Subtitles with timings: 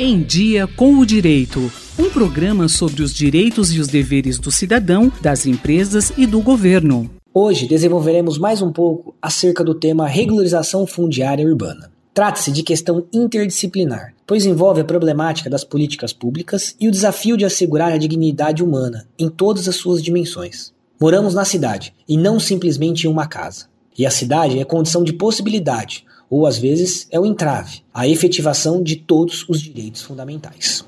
[0.00, 1.72] Em Dia com o Direito.
[1.98, 7.10] Um programa sobre os direitos e os deveres do cidadão, das empresas e do governo.
[7.34, 11.90] Hoje desenvolveremos mais um pouco acerca do tema regularização fundiária urbana.
[12.14, 17.44] Trata-se de questão interdisciplinar, pois envolve a problemática das políticas públicas e o desafio de
[17.44, 20.72] assegurar a dignidade humana em todas as suas dimensões.
[21.00, 23.66] Moramos na cidade e não simplesmente em uma casa.
[23.98, 28.82] E a cidade é condição de possibilidade, ou às vezes é o entrave, a efetivação
[28.82, 30.84] de todos os direitos fundamentais.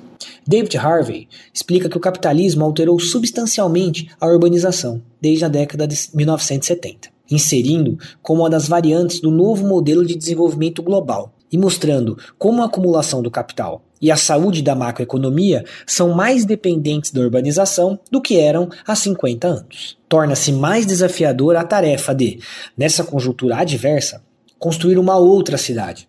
[0.47, 7.09] David Harvey explica que o capitalismo alterou substancialmente a urbanização desde a década de 1970,
[7.31, 12.67] inserindo como uma das variantes do novo modelo de desenvolvimento global e mostrando como a
[12.67, 18.39] acumulação do capital e a saúde da macroeconomia são mais dependentes da urbanização do que
[18.39, 19.99] eram há 50 anos.
[20.09, 22.41] Torna-se mais desafiadora a tarefa de,
[22.77, 24.23] nessa conjuntura adversa,
[24.61, 26.07] construir uma outra cidade.